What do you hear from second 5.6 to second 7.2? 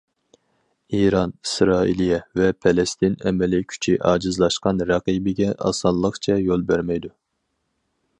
ئاسانلىقچە يول بەرمەيدۇ.